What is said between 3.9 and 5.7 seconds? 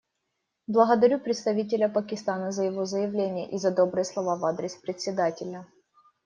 слова в адрес Председателя.